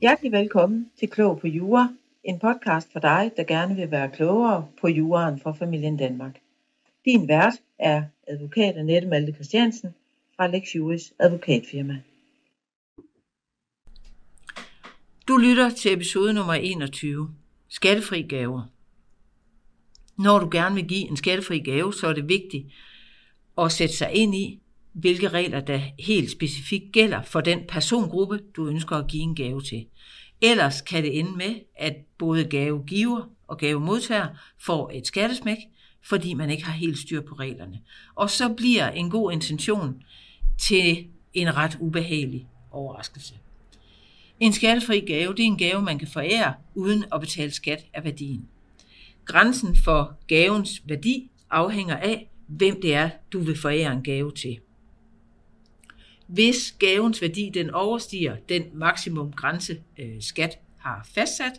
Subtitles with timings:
[0.00, 1.88] Hjertelig velkommen til Klog på Jura,
[2.24, 6.38] en podcast for dig, der gerne vil være klogere på juraen for familien Danmark.
[7.04, 9.94] Din vært er advokat Annette Malte Christiansen
[10.36, 12.02] fra Lex Juris advokatfirma.
[15.28, 17.34] Du lytter til episode nummer 21.
[17.68, 18.62] Skattefri gaver.
[20.18, 22.66] Når du gerne vil give en skattefri gave, så er det vigtigt
[23.58, 24.60] at sætte sig ind i,
[24.98, 29.62] hvilke regler der helt specifikt gælder for den persongruppe, du ønsker at give en gave
[29.62, 29.86] til.
[30.40, 34.26] Ellers kan det ende med, at både gavegiver og gavemodtager
[34.58, 35.56] får et skattesmæk,
[36.02, 37.80] fordi man ikke har helt styr på reglerne.
[38.14, 40.02] Og så bliver en god intention
[40.58, 43.34] til en ret ubehagelig overraskelse.
[44.40, 48.04] En skattefri gave, det er en gave, man kan forære uden at betale skat af
[48.04, 48.48] værdien.
[49.24, 54.58] Grænsen for gavens værdi afhænger af, hvem det er, du vil forære en gave til.
[56.28, 61.52] Hvis gavens værdi den overstiger den maksimum grænse øh, skat har fastsat,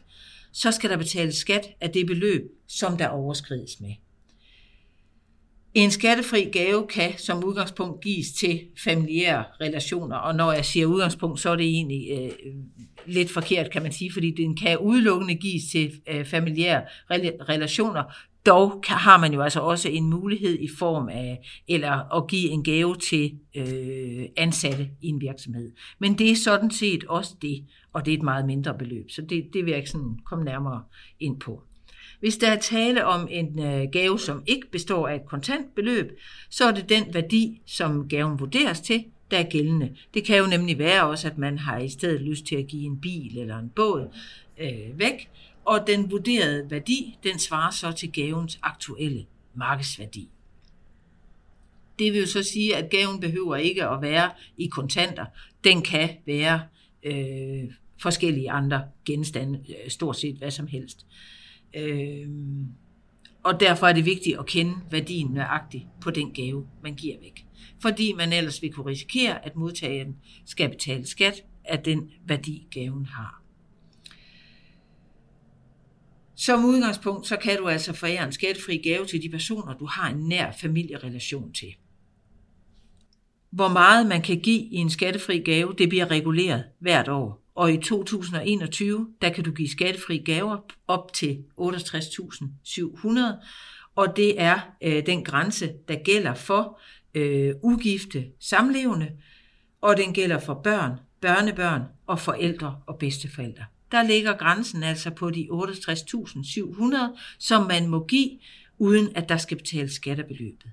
[0.51, 3.93] så skal der betales skat af det beløb, som der overskrides med.
[5.73, 11.39] En skattefri gave kan som udgangspunkt gives til familiære relationer, og når jeg siger udgangspunkt,
[11.39, 12.31] så er det egentlig øh,
[13.05, 16.81] lidt forkert, kan man sige, fordi den kan udelukkende gives til øh, familiære
[17.49, 18.03] relationer,
[18.45, 22.49] dog kan, har man jo altså også en mulighed i form af, eller at give
[22.49, 25.71] en gave til øh, ansatte i en virksomhed.
[25.99, 29.21] Men det er sådan set også det, og det er et meget mindre beløb, så
[29.21, 30.83] det, det vil jeg ikke sådan komme nærmere
[31.19, 31.63] ind på.
[32.19, 36.11] Hvis der er tale om en øh, gave, som ikke består af et kontantbeløb,
[36.49, 39.95] så er det den værdi, som gaven vurderes til, der er gældende.
[40.13, 42.83] Det kan jo nemlig være også, at man har i stedet lyst til at give
[42.83, 44.07] en bil eller en båd
[44.59, 45.29] øh, væk,
[45.69, 50.29] og den vurderede værdi, den svarer så til gavens aktuelle markedsværdi.
[51.99, 55.25] Det vil jo så sige, at gaven behøver ikke at være i kontanter.
[55.63, 56.61] Den kan være
[57.03, 61.05] øh, forskellige andre genstande, øh, stort set hvad som helst.
[61.73, 62.27] Øh,
[63.43, 67.45] og derfor er det vigtigt at kende værdien nøjagtigt på den gave, man giver væk.
[67.81, 70.15] Fordi man ellers vil kunne risikere, at modtageren
[70.45, 73.38] skal betale skat af den værdi, gaven har.
[76.39, 80.09] Som udgangspunkt, så kan du altså forære en skattefri gave til de personer, du har
[80.09, 81.75] en nær familierelation til.
[83.49, 87.43] Hvor meget man kan give i en skattefri gave, det bliver reguleret hvert år.
[87.55, 90.57] Og i 2021, der kan du give skattefri gaver
[90.87, 93.19] op til 68.700,
[93.95, 96.79] og det er øh, den grænse, der gælder for
[97.15, 99.09] øh, ugifte samlevende,
[99.81, 105.29] og den gælder for børn, børnebørn og forældre og bedsteforældre der ligger grænsen altså på
[105.29, 106.95] de 68.700,
[107.39, 108.29] som man må give,
[108.77, 110.65] uden at der skal betales skattebeløbet.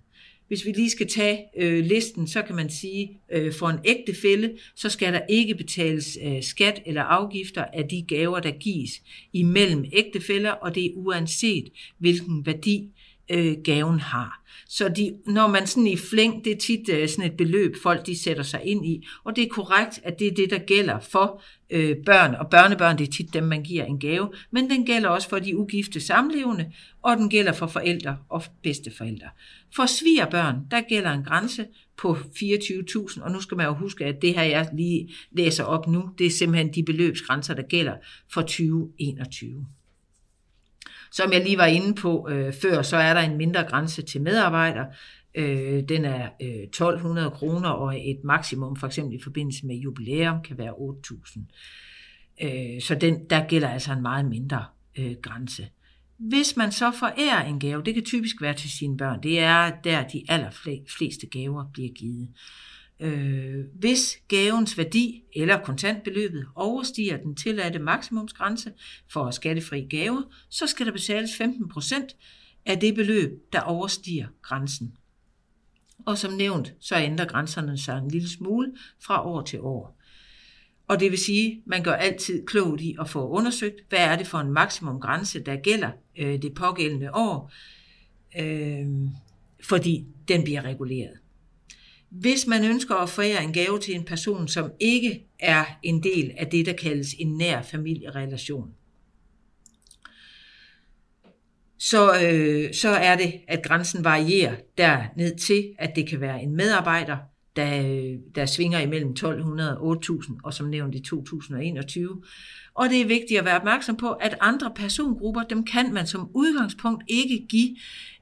[0.49, 4.59] Hvis vi lige skal tage øh, listen, så kan man sige, øh, for en ægtefælle,
[4.75, 9.03] så skal der ikke betales øh, skat eller afgifter af de gaver, der gives
[9.33, 12.91] imellem ægtefæller, og det er uanset hvilken værdi
[13.31, 14.42] øh, gaven har.
[14.69, 18.06] Så de, når man sådan i flæng, det er tit øh, sådan et beløb, folk
[18.06, 21.00] de sætter sig ind i, og det er korrekt, at det er det, der gælder
[21.00, 24.86] for øh, børn, og børnebørn, det er tit dem, man giver en gave, men den
[24.86, 26.72] gælder også for de ugifte samlevende,
[27.03, 29.28] og den gælder for forældre og bedsteforældre.
[29.76, 31.66] For svigerbørn, der gælder en grænse
[31.97, 35.86] på 24.000, og nu skal man jo huske, at det her, jeg lige læser op
[35.86, 37.94] nu, det er simpelthen de beløbsgrænser, der gælder
[38.32, 39.66] for 2021.
[41.12, 44.21] Som jeg lige var inde på øh, før, så er der en mindre grænse til
[44.21, 44.87] medarbejdere.
[45.34, 50.43] Øh, den er øh, 1200 kroner, og et maksimum, for eksempel i forbindelse med jubilæum,
[50.43, 51.47] kan være 8000.
[52.43, 54.65] Øh, så den, der gælder altså en meget mindre
[54.99, 55.69] øh, grænse.
[56.19, 59.71] Hvis man så forærer en gave, det kan typisk være til sine børn, det er
[59.84, 62.28] der de allerfleste gaver bliver givet.
[63.01, 68.73] Øh, hvis gavens værdi eller kontantbeløbet overstiger den tilladte maksimumsgrænse
[69.12, 74.97] for skattefri gaver, så skal der betales 15% af det beløb, der overstiger grænsen.
[76.07, 80.01] Og som nævnt, så ændrer grænserne sig en lille smule fra år til år.
[80.89, 84.16] Og det vil sige, at man gør altid klogt i at få undersøgt, hvad er
[84.16, 87.53] det for en maksimumgrænse, der gælder øh, det pågældende år,
[88.39, 88.87] øh,
[89.63, 91.19] fordi den bliver reguleret.
[92.21, 96.33] Hvis man ønsker at forære en gave til en person, som ikke er en del
[96.39, 98.68] af det, der kaldes en nær familierelation,
[101.78, 106.42] så, øh, så er det, at grænsen varierer der ned til, at det kan være
[106.42, 107.16] en medarbejder,
[107.57, 112.22] der, øh, der svinger imellem 1200 og 8000, og som nævnt i 2021.
[112.74, 116.30] Og det er vigtigt at være opmærksom på, at andre persongrupper, dem kan man som
[116.34, 117.77] udgangspunkt ikke give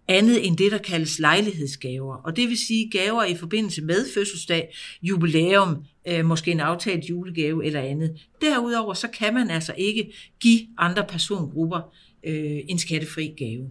[0.08, 2.16] andet end det, der kaldes lejlighedsgaver.
[2.16, 7.66] Og det vil sige gaver i forbindelse med fødselsdag, jubilæum, øh, måske en aftalt julegave
[7.66, 8.26] eller andet.
[8.40, 13.70] Derudover så kan man altså ikke give andre persongrupper øh, en skattefri gave.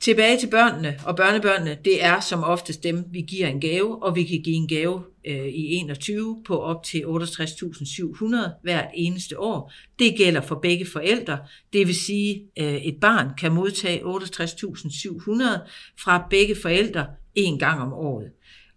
[0.00, 4.16] Tilbage til børnene og børnebørnene, det er som oftest dem, vi giver en gave, og
[4.16, 9.72] vi kan give en gave øh, i 21 på op til 68.700 hvert eneste år.
[9.98, 11.38] Det gælder for begge forældre,
[11.72, 15.70] det vil sige, øh, et barn kan modtage 68.700
[16.02, 18.30] fra begge forældre en gang om året.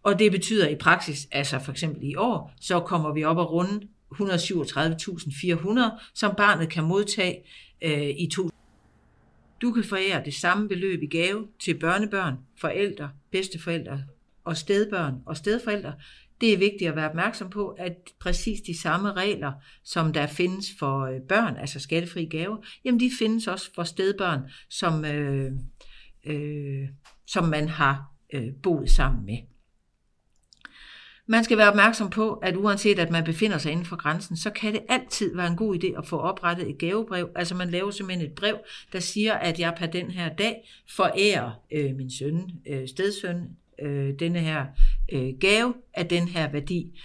[0.04, 3.52] Og det betyder i praksis, altså for eksempel i år, så kommer vi op og
[3.52, 7.38] runde 137.400, som barnet kan modtage
[7.82, 8.50] øh, i to
[9.64, 14.04] du kan forære det samme beløb i gave til børnebørn, forældre, bedsteforældre
[14.44, 15.94] og stedbørn og stedforældre.
[16.42, 19.52] Det er vigtigt at være opmærksom på, at præcis de samme regler,
[19.84, 24.42] som der findes for øh, børn, altså skattefri gave, jamen de findes også for stedbørn,
[24.70, 25.52] som, øh,
[26.26, 26.88] øh,
[27.28, 29.38] som man har øh, boet sammen med.
[31.28, 34.50] Man skal være opmærksom på, at uanset at man befinder sig inden for grænsen, så
[34.50, 37.30] kan det altid være en god idé at få oprettet et gavebrev.
[37.36, 38.58] Altså man laver simpelthen et brev,
[38.94, 43.38] der siger, at jeg på den her dag forærer øh, min søn, øh, stedsøn,
[43.82, 44.66] øh, denne her
[45.14, 47.00] øh, gave af den her værdi.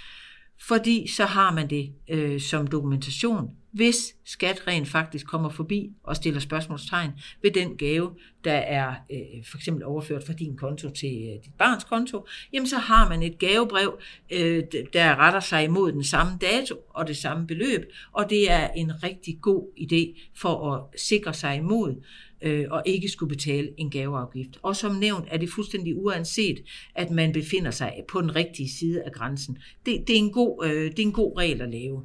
[0.69, 6.17] Fordi så har man det øh, som dokumentation hvis skat rent faktisk kommer forbi og
[6.17, 7.11] stiller spørgsmålstegn
[7.43, 8.11] ved den gave,
[8.45, 12.67] der er øh, for eksempel overført fra din konto til øh, dit barns konto, jamen
[12.67, 13.99] så har man et gavebrev,
[14.33, 14.63] øh,
[14.93, 19.03] der retter sig imod den samme dato og det samme beløb, og det er en
[19.03, 22.03] rigtig god idé for at sikre sig imod
[22.43, 24.59] øh, og ikke skulle betale en gaveafgift.
[24.63, 29.03] Og som nævnt er det fuldstændig uanset, at man befinder sig på den rigtige side
[29.03, 29.59] af grænsen.
[29.87, 32.05] Det, det, er, en god, øh, det er en god regel at lave.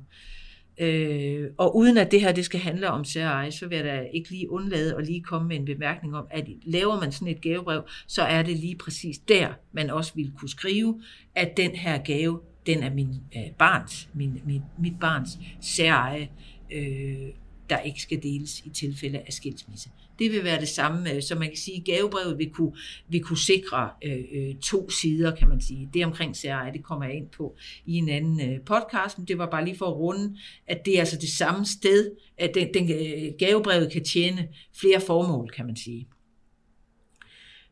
[0.77, 4.01] Øh, og uden at det her det skal handle om særeje, så vil jeg da
[4.13, 7.41] ikke lige undlade at lige komme med en bemærkning om, at laver man sådan et
[7.41, 11.01] gavebrev, så er det lige præcis der, man også vil kunne skrive,
[11.35, 16.29] at den her gave, den er min øh, barns, min, min, mit barns særeje,
[16.71, 17.29] øh,
[17.69, 19.89] der ikke skal deles i tilfælde af skilsmisse.
[20.19, 22.73] Det vil være det samme, øh, så man kan sige, at gavebrevet vil kunne,
[23.07, 25.89] vil kunne sikre øh, øh to sider, kan man sige.
[25.93, 27.55] Det omkring CRI, det kommer jeg ind på
[27.85, 30.37] i en anden øh, podcast, men det var bare lige for at runde,
[30.67, 34.47] at det er altså det samme sted, at den, den øh, gavebrevet kan tjene
[34.79, 36.07] flere formål, kan man sige.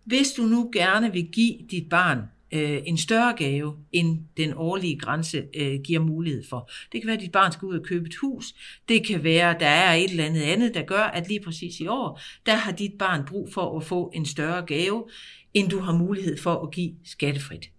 [0.04, 2.20] Hvis du nu gerne vil give dit barn
[2.51, 6.69] øh, en større gave, end den årlige grænse øh, giver mulighed for.
[6.92, 8.53] Det kan være, at dit barn skal ud og købe et hus.
[8.89, 11.80] Det kan være, at der er et eller andet andet, der gør, at lige præcis
[11.80, 15.06] i år, der har dit barn brug for at få en større gave,
[15.53, 17.69] end du har mulighed for at give skattefrit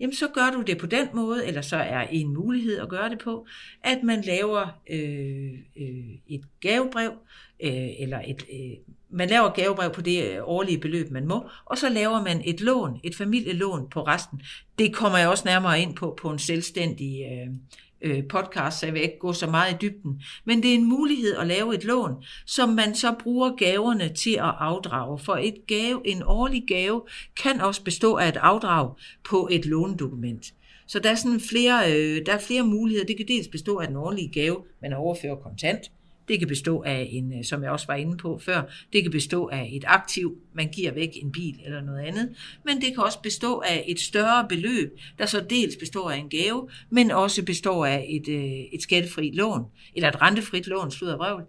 [0.00, 3.10] jamen så gør du det på den måde, eller så er en mulighed at gøre
[3.10, 3.46] det på,
[3.84, 7.12] at man laver øh, øh, et gavebrev,
[7.60, 11.78] øh, eller et, øh, man laver gavebrev på det øh, årlige beløb, man må, og
[11.78, 14.40] så laver man et lån, et familielån på resten.
[14.78, 17.54] Det kommer jeg også nærmere ind på på en selvstændig øh,
[18.02, 20.22] øh, podcast, så jeg vil ikke gå så meget i dybden.
[20.44, 24.34] Men det er en mulighed at lave et lån, som man så bruger gaverne til
[24.34, 25.18] at afdrage.
[25.18, 27.02] For et gave, en årlig gave
[27.42, 28.90] kan også bestå af et afdrag
[29.24, 30.54] på et lånedokument.
[30.86, 33.06] Så der er sådan flere, øh, der er flere muligheder.
[33.06, 35.90] Det kan dels bestå af den årlige gave, man overfører kontant.
[36.28, 39.10] Det kan bestå af en, øh, som jeg også var inde på før, det kan
[39.10, 42.34] bestå af et aktiv, man giver væk en bil eller noget andet,
[42.64, 46.28] men det kan også bestå af et større beløb, der så dels består af en
[46.28, 49.64] gave, men også består af et, øh, et skattefrit lån,
[49.94, 51.44] eller et rentefrit lån, slud af vrøvl,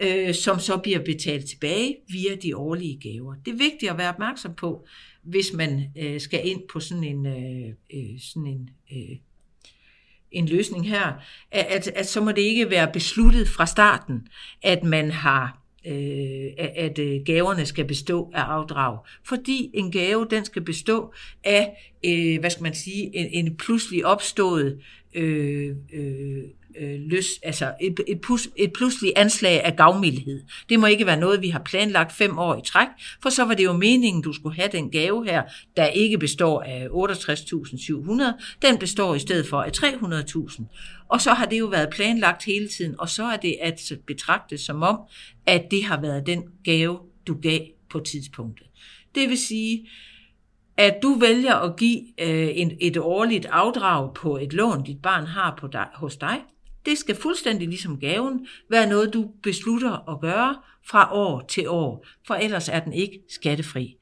[0.00, 3.34] øh, som så bliver betalt tilbage via de årlige gaver.
[3.44, 4.86] Det er vigtigt at være opmærksom på,
[5.22, 9.16] hvis man øh, skal ind på sådan en, øh, øh sådan en øh,
[10.34, 11.12] en løsning her,
[11.50, 14.28] at, at, at så må det ikke være besluttet fra starten,
[14.62, 18.98] at man har øh, at øh, gaverne skal bestå af afdrag.
[19.24, 21.14] Fordi en gave, den skal bestå
[21.44, 24.80] af, øh, hvad skal man sige, en, en pludselig opstået
[25.14, 26.42] øh, øh,
[26.80, 30.42] øh, lyst, altså et, et, pus, et pludselig anslag af gavmildhed.
[30.68, 32.88] Det må ikke være noget, vi har planlagt fem år i træk,
[33.22, 35.42] for så var det jo meningen, du skulle have den gave her,
[35.76, 38.22] der ikke består af 68.700,
[38.62, 40.62] den består i stedet for af 300.000.
[41.08, 44.58] Og så har det jo været planlagt hele tiden, og så er det at betragte
[44.58, 44.98] som om,
[45.46, 48.66] at det har været den gave, du gav på tidspunktet.
[49.14, 49.88] Det vil sige,
[50.76, 55.26] at du vælger at give øh, en, et årligt afdrag på et lån, dit barn
[55.26, 56.40] har på dig, hos dig,
[56.86, 62.06] det skal fuldstændig ligesom gaven være noget, du beslutter at gøre fra år til år,
[62.26, 63.96] for ellers er den ikke skattefri.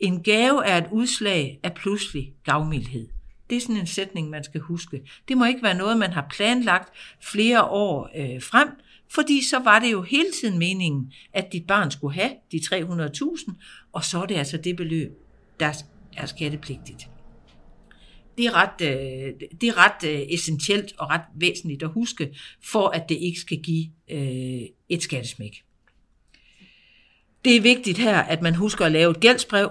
[0.00, 3.08] En gave er et udslag af pludselig gavmildhed.
[3.50, 5.02] Det er sådan en sætning, man skal huske.
[5.28, 6.88] Det må ikke være noget, man har planlagt
[7.22, 8.68] flere år øh, frem,
[9.14, 13.52] Fordi så var det jo hele tiden meningen, at dit barn skulle have de 300.000,
[13.92, 15.10] og så er det altså det beløb,
[15.60, 15.72] der
[16.16, 17.08] er skattepligtigt.
[18.38, 22.88] Det er ret, øh, det er ret øh, essentielt og ret væsentligt at huske, for
[22.88, 25.64] at det ikke skal give øh, et skattesmæk.
[27.44, 29.70] Det er vigtigt her, at man husker at lave et gældsbrev,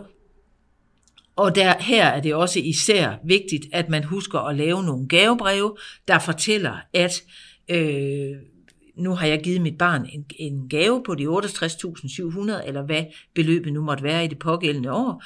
[1.36, 5.78] og der, her er det også især vigtigt, at man husker at lave nogle gavebreve,
[6.08, 7.24] der fortæller, at
[7.70, 8.36] øh,
[8.96, 13.06] nu har jeg givet mit barn en, en gave på de 68.700, eller hvad
[13.36, 15.24] beløbet nu måtte være i det pågældende år.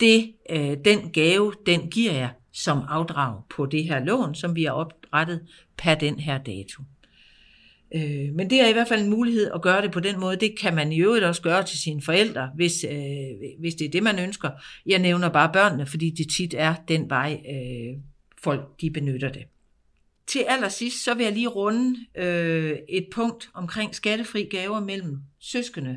[0.00, 2.30] Det, øh, den gave, den giver jeg
[2.64, 5.40] som afdrag på det her lån, som vi har oprettet
[5.76, 6.82] per den her dato.
[7.94, 10.36] Øh, men det er i hvert fald en mulighed at gøre det på den måde.
[10.36, 13.90] Det kan man i øvrigt også gøre til sine forældre, hvis, øh, hvis det er
[13.90, 14.50] det, man ønsker.
[14.86, 17.98] Jeg nævner bare børnene, fordi det tit er den vej, øh,
[18.42, 19.42] folk de benytter det.
[20.26, 25.96] Til allersidst, så vil jeg lige runde øh, et punkt omkring skattefri gaver mellem søskende.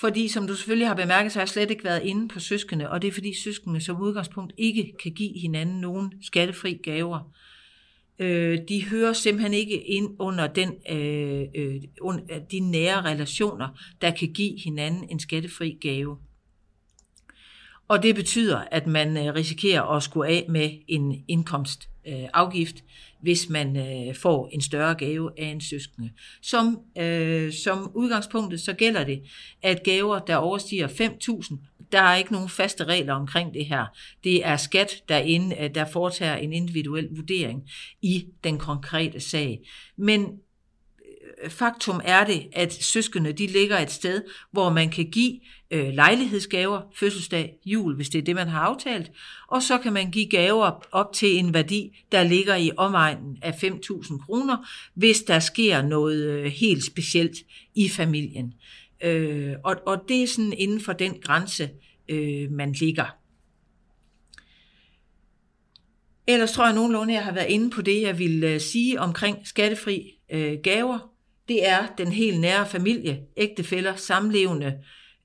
[0.00, 2.90] Fordi som du selvfølgelig har bemærket, så har jeg slet ikke været inde på søskende,
[2.90, 7.32] og det er fordi søskende som udgangspunkt ikke kan give hinanden nogen skattefri gaver.
[8.18, 13.68] Øh, de hører simpelthen ikke ind under den, øh, øh, under øh, de nære relationer,
[14.00, 16.18] der kan give hinanden en skattefri gave.
[17.88, 22.84] Og det betyder, at man øh, risikerer at skulle af med en indkomst Øh, indkomstafgift,
[23.20, 26.10] hvis man øh, får en større gave af en søskende.
[26.42, 29.22] Som, øh, som udgangspunktet så gælder det,
[29.62, 31.56] at gaver, der overstiger 5.000,
[31.92, 33.84] der er ikke nogen faste regler omkring det her.
[34.24, 37.70] Det er skat, der, ind, øh, der foretager en individuel vurdering
[38.02, 39.60] i den konkrete sag.
[39.96, 40.40] Men
[41.48, 45.40] faktum er det, at søskende de ligger et sted, hvor man kan give
[45.70, 49.12] øh, lejlighedsgaver, fødselsdag, jul, hvis det er det, man har aftalt,
[49.48, 53.50] og så kan man give gaver op til en værdi, der ligger i omegnen af
[53.50, 54.56] 5.000 kroner,
[54.94, 57.36] hvis der sker noget øh, helt specielt
[57.74, 58.54] i familien.
[59.04, 61.70] Øh, og, og det er sådan inden for den grænse,
[62.08, 63.16] øh, man ligger.
[66.26, 69.46] Ellers tror jeg nogenlunde, jeg har været inde på det, jeg vil øh, sige omkring
[69.46, 71.15] skattefri øh, gaver
[71.48, 74.74] det er den helt nære familie, ægtefæller, samlevende,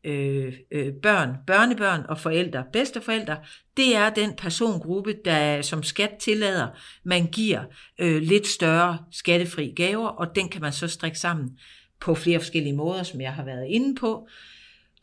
[0.04, 3.38] øh, øh, børn, børnebørn og forældre, bedsteforældre,
[3.78, 6.68] det er den persongruppe, der som skat tillader,
[7.04, 7.63] man giver
[8.00, 11.60] øh, lidt større skattefri gaver, og den kan man så strikke sammen
[12.00, 14.28] på flere forskellige måder, som jeg har været inde på.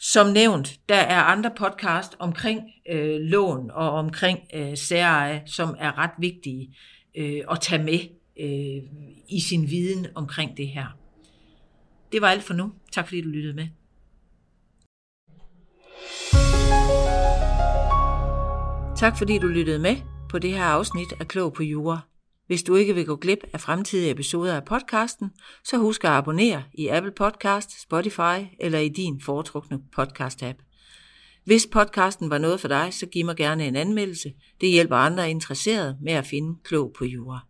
[0.01, 2.61] Som nævnt, der er andre podcast omkring
[2.91, 6.77] øh, lån og omkring øh, særeje, som er ret vigtige
[7.17, 7.99] øh, at tage med
[8.41, 8.83] øh,
[9.29, 10.98] i sin viden omkring det her.
[12.13, 12.73] Det var alt for nu.
[12.93, 13.69] Tak fordi du lyttede med.
[18.97, 19.97] Tak fordi du lyttede med
[20.29, 22.01] på det her afsnit af Klog på Jura.
[22.47, 25.31] Hvis du ikke vil gå glip af fremtidige episoder af podcasten,
[25.65, 30.65] så husk at abonnere i Apple Podcast, Spotify eller i din foretrukne podcast-app.
[31.45, 34.33] Hvis podcasten var noget for dig, så giv mig gerne en anmeldelse.
[34.61, 37.48] Det hjælper andre interesserede med at finde Klog på Jura.